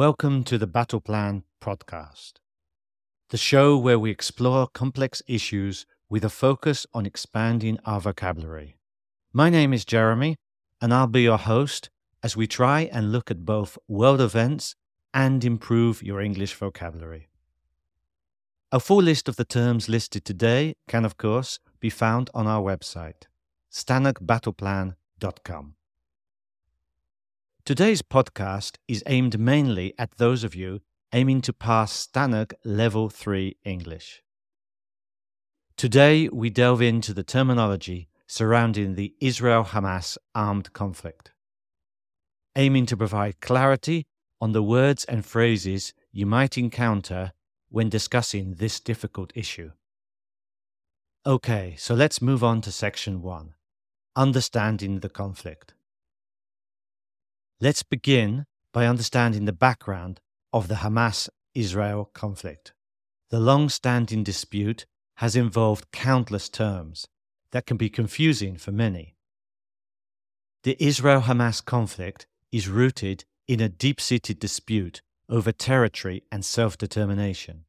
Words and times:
Welcome 0.00 0.44
to 0.44 0.56
the 0.56 0.66
Battle 0.66 1.02
Plan 1.02 1.42
podcast, 1.60 2.36
the 3.28 3.36
show 3.36 3.76
where 3.76 3.98
we 3.98 4.10
explore 4.10 4.66
complex 4.66 5.20
issues 5.26 5.84
with 6.08 6.24
a 6.24 6.30
focus 6.30 6.86
on 6.94 7.04
expanding 7.04 7.78
our 7.84 8.00
vocabulary. 8.00 8.78
My 9.34 9.50
name 9.50 9.74
is 9.74 9.84
Jeremy, 9.84 10.36
and 10.80 10.94
I'll 10.94 11.06
be 11.06 11.20
your 11.20 11.36
host 11.36 11.90
as 12.22 12.34
we 12.34 12.46
try 12.46 12.88
and 12.90 13.12
look 13.12 13.30
at 13.30 13.44
both 13.44 13.76
world 13.88 14.22
events 14.22 14.74
and 15.12 15.44
improve 15.44 16.02
your 16.02 16.22
English 16.22 16.54
vocabulary. 16.54 17.28
A 18.72 18.80
full 18.80 19.02
list 19.02 19.28
of 19.28 19.36
the 19.36 19.44
terms 19.44 19.90
listed 19.90 20.24
today 20.24 20.72
can, 20.88 21.04
of 21.04 21.18
course, 21.18 21.58
be 21.78 21.90
found 21.90 22.30
on 22.32 22.46
our 22.46 22.62
website, 22.62 23.24
stanagbattleplan.com. 23.70 25.74
Today's 27.66 28.00
podcast 28.00 28.76
is 28.88 29.02
aimed 29.06 29.38
mainly 29.38 29.92
at 29.98 30.16
those 30.16 30.44
of 30.44 30.54
you 30.54 30.80
aiming 31.12 31.42
to 31.42 31.52
pass 31.52 31.92
STANAG 31.92 32.54
Level 32.64 33.10
3 33.10 33.54
English. 33.64 34.22
Today, 35.76 36.28
we 36.28 36.48
delve 36.48 36.80
into 36.80 37.12
the 37.12 37.22
terminology 37.22 38.08
surrounding 38.26 38.94
the 38.94 39.14
Israel 39.20 39.64
Hamas 39.64 40.16
armed 40.34 40.72
conflict, 40.72 41.32
aiming 42.56 42.86
to 42.86 42.96
provide 42.96 43.40
clarity 43.40 44.06
on 44.40 44.52
the 44.52 44.62
words 44.62 45.04
and 45.04 45.24
phrases 45.24 45.92
you 46.10 46.24
might 46.24 46.56
encounter 46.56 47.32
when 47.68 47.90
discussing 47.90 48.54
this 48.54 48.80
difficult 48.80 49.32
issue. 49.34 49.72
Okay, 51.26 51.74
so 51.76 51.94
let's 51.94 52.22
move 52.22 52.42
on 52.42 52.62
to 52.62 52.72
section 52.72 53.20
1 53.20 53.54
Understanding 54.16 55.00
the 55.00 55.10
conflict. 55.10 55.74
Let's 57.62 57.82
begin 57.82 58.46
by 58.72 58.86
understanding 58.86 59.44
the 59.44 59.52
background 59.52 60.18
of 60.50 60.68
the 60.68 60.76
Hamas 60.76 61.28
Israel 61.54 62.10
conflict. 62.14 62.72
The 63.28 63.38
long 63.38 63.68
standing 63.68 64.24
dispute 64.24 64.86
has 65.16 65.36
involved 65.36 65.92
countless 65.92 66.48
terms 66.48 67.06
that 67.52 67.66
can 67.66 67.76
be 67.76 67.90
confusing 67.90 68.56
for 68.56 68.72
many. 68.72 69.14
The 70.62 70.74
Israel 70.82 71.20
Hamas 71.20 71.62
conflict 71.62 72.26
is 72.50 72.66
rooted 72.66 73.26
in 73.46 73.60
a 73.60 73.68
deep 73.68 74.00
seated 74.00 74.38
dispute 74.38 75.02
over 75.28 75.52
territory 75.52 76.22
and 76.32 76.42
self 76.42 76.78
determination. 76.78 77.66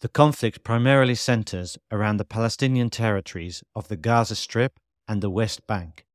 The 0.00 0.08
conflict 0.08 0.64
primarily 0.64 1.14
centers 1.14 1.78
around 1.92 2.16
the 2.16 2.24
Palestinian 2.24 2.90
territories 2.90 3.62
of 3.76 3.86
the 3.86 3.96
Gaza 3.96 4.34
Strip 4.34 4.80
and 5.06 5.22
the 5.22 5.30
West 5.30 5.64
Bank. 5.68 6.06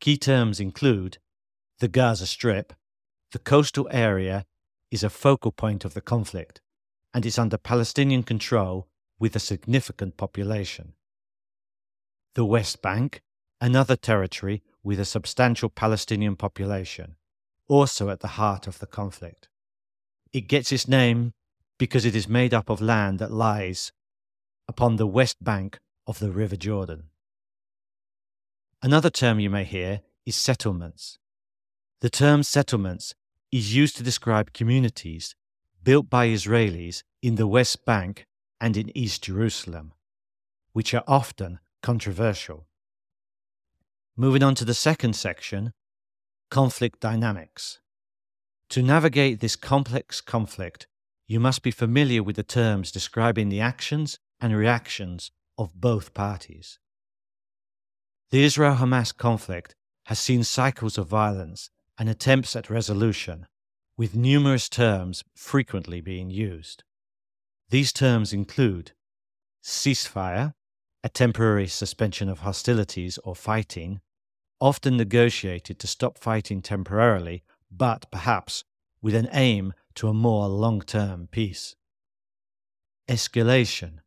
Key 0.00 0.16
terms 0.16 0.58
include 0.58 1.18
the 1.82 1.88
Gaza 1.88 2.28
Strip, 2.28 2.74
the 3.32 3.40
coastal 3.40 3.88
area 3.90 4.46
is 4.92 5.02
a 5.02 5.10
focal 5.10 5.50
point 5.50 5.84
of 5.84 5.94
the 5.94 6.00
conflict 6.00 6.60
and 7.12 7.26
is 7.26 7.40
under 7.40 7.58
Palestinian 7.58 8.22
control 8.22 8.86
with 9.18 9.34
a 9.34 9.40
significant 9.40 10.16
population. 10.16 10.92
The 12.36 12.44
West 12.44 12.82
Bank, 12.82 13.20
another 13.60 13.96
territory 13.96 14.62
with 14.84 15.00
a 15.00 15.04
substantial 15.04 15.68
Palestinian 15.68 16.36
population, 16.36 17.16
also 17.66 18.10
at 18.10 18.20
the 18.20 18.38
heart 18.38 18.68
of 18.68 18.78
the 18.78 18.86
conflict. 18.86 19.48
It 20.32 20.42
gets 20.42 20.70
its 20.70 20.86
name 20.86 21.32
because 21.78 22.04
it 22.04 22.14
is 22.14 22.28
made 22.28 22.54
up 22.54 22.70
of 22.70 22.80
land 22.80 23.18
that 23.18 23.32
lies 23.32 23.90
upon 24.68 24.94
the 24.94 25.08
west 25.08 25.42
bank 25.42 25.80
of 26.06 26.20
the 26.20 26.30
River 26.30 26.54
Jordan. 26.54 27.08
Another 28.80 29.10
term 29.10 29.40
you 29.40 29.50
may 29.50 29.64
hear 29.64 30.02
is 30.24 30.36
settlements. 30.36 31.18
The 32.02 32.10
term 32.10 32.42
settlements 32.42 33.14
is 33.52 33.76
used 33.76 33.96
to 33.96 34.02
describe 34.02 34.52
communities 34.52 35.36
built 35.84 36.10
by 36.10 36.26
Israelis 36.26 37.04
in 37.22 37.36
the 37.36 37.46
West 37.46 37.84
Bank 37.84 38.26
and 38.60 38.76
in 38.76 38.90
East 38.98 39.22
Jerusalem, 39.22 39.92
which 40.72 40.94
are 40.94 41.04
often 41.06 41.60
controversial. 41.80 42.66
Moving 44.16 44.42
on 44.42 44.56
to 44.56 44.64
the 44.64 44.74
second 44.74 45.14
section 45.14 45.74
conflict 46.50 46.98
dynamics. 46.98 47.78
To 48.70 48.82
navigate 48.82 49.38
this 49.38 49.54
complex 49.54 50.20
conflict, 50.20 50.88
you 51.28 51.38
must 51.38 51.62
be 51.62 51.70
familiar 51.70 52.24
with 52.24 52.34
the 52.34 52.42
terms 52.42 52.90
describing 52.90 53.48
the 53.48 53.60
actions 53.60 54.18
and 54.40 54.56
reactions 54.56 55.30
of 55.56 55.80
both 55.80 56.14
parties. 56.14 56.80
The 58.32 58.42
Israel 58.42 58.74
Hamas 58.74 59.16
conflict 59.16 59.76
has 60.06 60.18
seen 60.18 60.42
cycles 60.42 60.98
of 60.98 61.06
violence 61.06 61.70
and 61.98 62.08
attempts 62.08 62.56
at 62.56 62.70
resolution, 62.70 63.46
with 63.96 64.14
numerous 64.14 64.68
terms 64.68 65.22
frequently 65.34 66.00
being 66.00 66.30
used. 66.30 66.84
These 67.68 67.92
terms 67.92 68.32
include 68.32 68.92
ceasefire, 69.62 70.54
a 71.04 71.08
temporary 71.08 71.66
suspension 71.66 72.28
of 72.28 72.40
hostilities 72.40 73.18
or 73.18 73.34
fighting, 73.34 74.00
often 74.60 74.96
negotiated 74.96 75.78
to 75.78 75.86
stop 75.86 76.18
fighting 76.18 76.62
temporarily, 76.62 77.42
but 77.70 78.10
perhaps 78.10 78.64
with 79.00 79.14
an 79.14 79.28
aim 79.32 79.72
to 79.94 80.08
a 80.08 80.14
more 80.14 80.48
long 80.48 80.80
term 80.80 81.28
peace. 81.30 81.74
Escalation, 83.08 83.98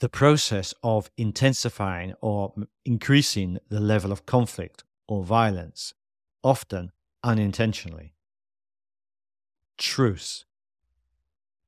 the 0.00 0.08
process 0.08 0.74
of 0.82 1.10
intensifying 1.16 2.14
or 2.20 2.52
increasing 2.84 3.58
the 3.68 3.80
level 3.80 4.12
of 4.12 4.26
conflict 4.26 4.84
or 5.06 5.22
violence, 5.22 5.94
often 6.42 6.90
unintentionally. 7.22 8.14
Truce, 9.76 10.44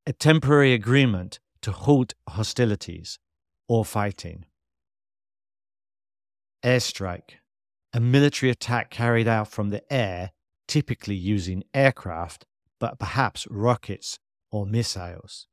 a 0.06 0.12
temporary 0.12 0.72
agreement 0.72 1.38
to 1.62 1.72
halt 1.72 2.15
hostilities 2.28 3.19
or 3.69 3.84
fighting. 3.84 4.44
Airstrike, 6.65 7.38
a 7.93 8.00
military 8.00 8.50
attack 8.50 8.91
carried 8.91 9.28
out 9.28 9.49
from 9.49 9.71
the 9.71 9.83
air, 9.93 10.33
typically 10.66 11.15
using 11.15 11.65
aircraft, 11.72 12.44
but 12.78 12.99
perhaps 12.99 13.47
rockets 13.50 14.19
or 14.50 14.67
missiles. 14.67 15.47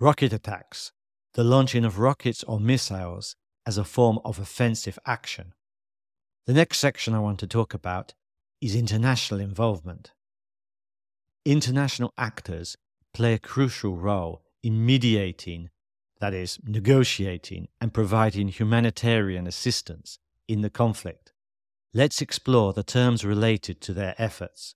Rocket 0.00 0.32
attacks, 0.32 0.92
the 1.34 1.44
launching 1.44 1.84
of 1.84 1.98
rockets 1.98 2.42
or 2.44 2.58
missiles 2.58 3.36
as 3.66 3.78
a 3.78 3.84
form 3.84 4.18
of 4.24 4.38
offensive 4.38 4.98
action. 5.06 5.54
The 6.44 6.52
next 6.52 6.80
section 6.80 7.14
I 7.14 7.20
want 7.20 7.38
to 7.40 7.46
talk 7.46 7.72
about 7.72 8.14
is 8.60 8.74
international 8.74 9.38
involvement. 9.38 10.10
International 11.44 12.12
actors 12.18 12.76
play 13.14 13.34
a 13.34 13.38
crucial 13.38 13.96
role 13.96 14.42
in 14.60 14.84
mediating, 14.84 15.70
that 16.20 16.34
is, 16.34 16.58
negotiating 16.64 17.68
and 17.80 17.94
providing 17.94 18.48
humanitarian 18.48 19.46
assistance 19.46 20.18
in 20.48 20.62
the 20.62 20.70
conflict. 20.70 21.32
Let's 21.94 22.20
explore 22.20 22.72
the 22.72 22.82
terms 22.82 23.24
related 23.24 23.80
to 23.82 23.92
their 23.92 24.16
efforts. 24.18 24.74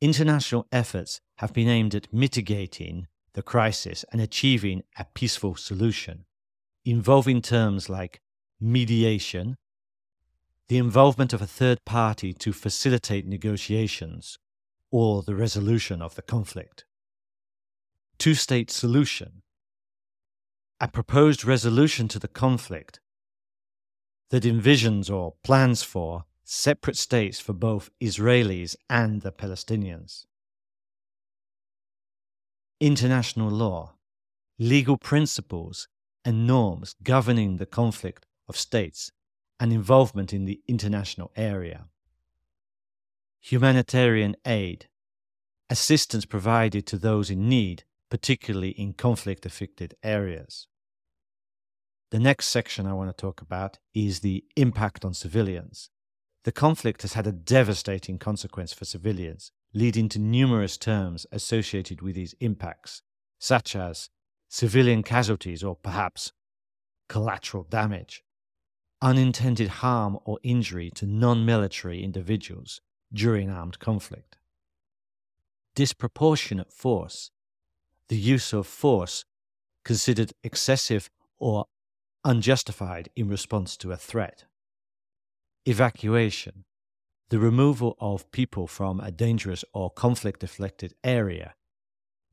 International 0.00 0.68
efforts 0.70 1.20
have 1.38 1.52
been 1.52 1.68
aimed 1.68 1.96
at 1.96 2.12
mitigating 2.12 3.08
the 3.32 3.42
crisis 3.42 4.04
and 4.12 4.20
achieving 4.20 4.84
a 4.96 5.06
peaceful 5.14 5.56
solution, 5.56 6.26
involving 6.84 7.42
terms 7.42 7.88
like 7.88 8.20
mediation, 8.60 9.56
the 10.68 10.78
involvement 10.78 11.32
of 11.32 11.40
a 11.40 11.46
third 11.46 11.84
party 11.84 12.32
to 12.32 12.52
facilitate 12.52 13.26
negotiations, 13.26 14.38
or 14.90 15.22
the 15.22 15.34
resolution 15.34 16.02
of 16.02 16.14
the 16.14 16.22
conflict. 16.22 16.84
Two 18.18 18.34
state 18.34 18.70
solution, 18.70 19.42
a 20.80 20.88
proposed 20.88 21.44
resolution 21.44 22.08
to 22.08 22.18
the 22.18 22.28
conflict 22.28 23.00
that 24.30 24.42
envisions 24.42 25.10
or 25.10 25.34
plans 25.44 25.82
for 25.82 26.24
separate 26.44 26.96
states 26.96 27.38
for 27.38 27.52
both 27.52 27.90
Israelis 28.00 28.74
and 28.90 29.22
the 29.22 29.32
Palestinians. 29.32 30.26
International 32.80 33.48
law, 33.48 33.94
legal 34.58 34.96
principles 34.96 35.88
and 36.24 36.46
norms 36.46 36.94
governing 37.02 37.56
the 37.56 37.66
conflict 37.66 38.26
of 38.48 38.56
states 38.56 39.12
and 39.58 39.72
involvement 39.72 40.32
in 40.32 40.44
the 40.44 40.60
international 40.68 41.32
area. 41.36 41.86
Humanitarian 43.40 44.36
aid, 44.44 44.88
assistance 45.70 46.24
provided 46.24 46.86
to 46.86 46.98
those 46.98 47.30
in 47.30 47.48
need, 47.48 47.84
particularly 48.10 48.70
in 48.70 48.92
conflict 48.92 49.46
affected 49.46 49.94
areas. 50.02 50.68
The 52.10 52.18
next 52.18 52.48
section 52.48 52.86
I 52.86 52.92
want 52.92 53.10
to 53.10 53.20
talk 53.20 53.40
about 53.40 53.78
is 53.94 54.20
the 54.20 54.44
impact 54.56 55.04
on 55.04 55.14
civilians. 55.14 55.90
The 56.44 56.52
conflict 56.52 57.02
has 57.02 57.14
had 57.14 57.26
a 57.26 57.32
devastating 57.32 58.18
consequence 58.18 58.72
for 58.72 58.84
civilians, 58.84 59.50
leading 59.74 60.08
to 60.10 60.20
numerous 60.20 60.76
terms 60.76 61.26
associated 61.32 62.02
with 62.02 62.14
these 62.14 62.34
impacts, 62.38 63.02
such 63.38 63.74
as 63.74 64.10
civilian 64.48 65.02
casualties 65.02 65.64
or 65.64 65.74
perhaps 65.74 66.32
collateral 67.08 67.64
damage 67.64 68.22
unintended 69.02 69.68
harm 69.68 70.18
or 70.24 70.38
injury 70.42 70.90
to 70.94 71.06
non 71.06 71.44
military 71.44 72.02
individuals, 72.02 72.80
during 73.12 73.50
armed 73.50 73.78
conflict. 73.78 74.36
Disproportionate 75.74 76.72
force, 76.72 77.30
the 78.08 78.16
use 78.16 78.52
of 78.52 78.66
force 78.66 79.24
considered 79.84 80.32
excessive 80.42 81.10
or 81.38 81.66
unjustified 82.24 83.08
in 83.14 83.28
response 83.28 83.76
to 83.76 83.92
a 83.92 83.96
threat. 83.96 84.44
Evacuation, 85.64 86.64
the 87.28 87.38
removal 87.38 87.96
of 88.00 88.30
people 88.30 88.66
from 88.66 89.00
a 89.00 89.10
dangerous 89.10 89.64
or 89.72 89.90
conflict 89.90 90.42
afflicted 90.42 90.94
area 91.04 91.54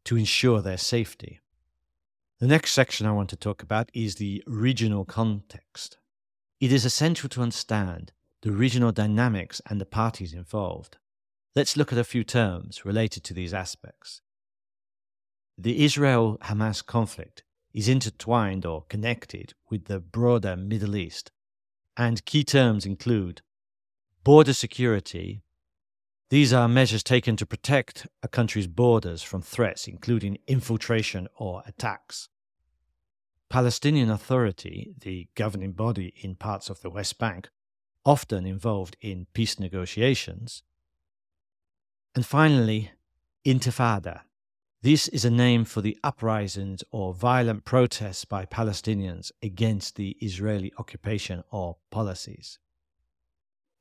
to 0.06 0.18
ensure 0.18 0.62
their 0.62 0.77
safety. 0.77 1.39
The 2.39 2.48
next 2.48 2.74
section 2.74 3.06
I 3.07 3.12
want 3.12 3.30
to 3.30 3.36
talk 3.36 3.62
about 3.63 3.89
is 3.94 4.16
the 4.16 4.44
regional 4.45 5.06
context. 5.06 5.98
It 6.60 6.72
is 6.72 6.86
essential 6.86 7.30
to 7.30 7.42
understand 7.42 8.12
the 8.42 8.52
regional 8.52 8.92
dynamics 8.92 9.62
and 9.70 9.80
the 9.80 9.86
parties 9.86 10.34
involved. 10.34 10.98
Let's 11.56 11.78
look 11.78 11.92
at 11.92 12.00
a 12.00 12.04
few 12.04 12.24
terms 12.24 12.86
related 12.86 13.24
to 13.26 13.34
these 13.34 13.54
aspects. 13.54 14.22
The 15.58 15.84
Israel 15.84 16.38
Hamas 16.42 16.86
conflict 16.86 17.44
is 17.74 17.88
intertwined 17.88 18.66
or 18.66 18.84
connected 18.84 19.54
with 19.70 19.86
the 19.86 20.00
broader 20.00 20.56
Middle 20.56 20.96
East, 20.96 21.32
and 21.96 22.26
key 22.26 22.44
terms 22.44 22.86
include 22.86 23.42
border 24.24 24.54
security. 24.54 25.42
These 26.30 26.54
are 26.54 26.68
measures 26.68 27.04
taken 27.04 27.36
to 27.36 27.46
protect 27.46 28.08
a 28.24 28.28
country's 28.28 28.68
borders 28.68 29.22
from 29.22 29.42
threats, 29.42 29.88
including 29.88 30.40
infiltration 30.48 31.28
or 31.38 31.64
attacks. 31.68 32.30
Palestinian 33.54 34.10
Authority, 34.10 34.96
the 35.02 35.28
governing 35.36 35.74
body 35.74 36.12
in 36.24 36.34
parts 36.34 36.72
of 36.72 36.82
the 36.82 36.90
West 36.90 37.20
Bank, 37.20 37.50
often 38.04 38.48
involved 38.48 38.98
in 39.00 39.28
peace 39.36 39.60
negotiations. 39.60 40.64
And 42.16 42.26
finally, 42.26 42.90
Intifada, 43.46 44.22
this 44.82 45.08
is 45.08 45.24
a 45.24 45.30
name 45.30 45.66
for 45.66 45.82
the 45.82 46.00
uprisings 46.04 46.84
or 46.90 47.14
violent 47.14 47.64
protests 47.64 48.26
by 48.26 48.48
Palestinians 48.48 49.32
against 49.44 49.98
the 49.98 50.18
Israeli 50.20 50.74
occupation 50.80 51.44
or 51.52 51.78
policies. 51.92 52.58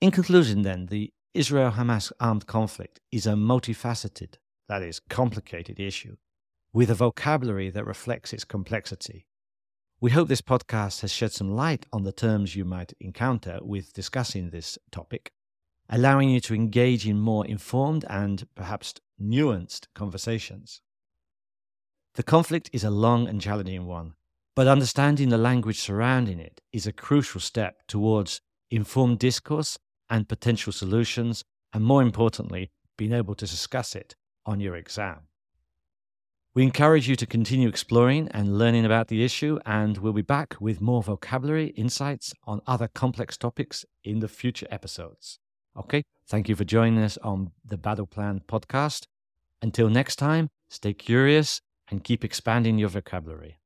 In 0.03 0.11
conclusion, 0.11 0.61
then, 0.61 0.85
the 0.85 1.15
Israel 1.33 1.71
Hamas 1.71 2.13
armed 2.21 2.47
conflict 2.47 3.01
is 3.11 3.27
a 3.27 3.33
multifaceted, 3.33 4.35
that 4.69 4.83
is, 4.83 5.01
complicated 5.09 5.81
issue, 5.81 6.17
with 6.75 6.91
a 6.91 6.95
vocabulary 6.95 7.71
that 7.71 7.87
reflects 7.87 8.35
its 8.35 8.45
complexity. 8.45 9.25
We 10.03 10.11
hope 10.11 10.27
this 10.27 10.43
podcast 10.43 11.03
has 11.03 11.13
shed 11.13 11.31
some 11.31 11.55
light 11.55 11.87
on 11.93 12.03
the 12.03 12.11
terms 12.11 12.57
you 12.57 12.65
might 12.65 12.93
encounter 12.99 13.61
with 13.63 13.93
discussing 13.93 14.51
this 14.51 14.77
topic, 14.91 15.31
allowing 15.89 16.29
you 16.29 16.41
to 16.41 16.57
engage 16.57 17.07
in 17.07 17.21
more 17.21 17.47
informed 17.47 18.05
and 18.11 18.45
perhaps 18.57 18.95
nuanced 19.23 19.87
conversations. 19.95 20.81
The 22.15 22.25
conflict 22.25 22.69
is 22.73 22.83
a 22.83 22.91
long 22.91 23.29
and 23.29 23.41
challenging 23.41 23.87
one, 23.87 24.15
but 24.57 24.67
understanding 24.67 25.29
the 25.29 25.39
language 25.39 25.79
surrounding 25.79 26.41
it 26.41 26.61
is 26.73 26.85
a 26.85 26.93
crucial 26.93 27.41
step 27.41 27.87
towards 27.87 28.41
informed 28.73 29.21
discourse 29.21 29.79
and 30.11 30.29
potential 30.29 30.73
solutions, 30.73 31.45
and 31.73 31.85
more 31.85 32.03
importantly, 32.03 32.73
being 32.99 33.13
able 33.13 33.37
to 33.37 33.47
discuss 33.47 33.95
it 33.95 34.17
on 34.45 34.59
your 34.59 34.75
exam. 34.75 35.29
We 36.55 36.65
encourage 36.65 37.09
you 37.09 37.17
to 37.17 37.25
continue 37.25 37.67
exploring 37.67 38.29
and 38.33 38.59
learning 38.59 38.85
about 38.85 39.09
the 39.09 39.25
issue, 39.25 39.59
and 39.65 39.97
we'll 39.97 40.13
be 40.13 40.21
back 40.21 40.55
with 40.61 40.83
more 40.83 41.03
vocabulary 41.03 41.69
insights 41.69 42.35
on 42.45 42.61
other 42.67 42.89
complex 42.89 43.39
topics 43.39 43.87
in 44.05 44.19
the 44.19 44.29
future 44.29 44.67
episodes. 44.71 45.39
Okay, 45.79 46.05
thank 46.27 46.51
you 46.51 46.55
for 46.55 46.65
joining 46.65 47.03
us 47.03 47.17
on 47.23 47.53
the 47.65 47.79
Battle 47.79 48.07
Plan 48.07 48.43
podcast. 48.47 49.07
Until 49.63 49.89
next 49.89 50.17
time, 50.17 50.51
stay 50.69 50.93
curious 50.93 51.63
and 51.91 52.05
keep 52.05 52.23
expanding 52.23 52.77
your 52.77 52.91
vocabulary. 52.91 53.57